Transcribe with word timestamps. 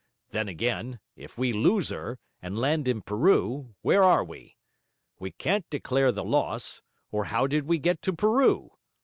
Then 0.31 0.47
again, 0.47 0.99
if 1.15 1.37
we 1.37 1.53
lose 1.53 1.89
her, 1.89 2.17
and 2.41 2.57
land 2.57 2.87
in 2.87 3.03
Peru, 3.03 3.75
where 3.83 4.01
are 4.01 4.23
we? 4.23 4.57
We 5.19 5.29
can't 5.29 5.69
declare 5.69 6.11
the 6.11 6.23
loss, 6.23 6.81
or 7.11 7.25
how 7.25 7.45
did 7.45 7.65
we 7.67 7.77
get 7.77 8.01
to 8.01 8.13
Peru? 8.13 8.71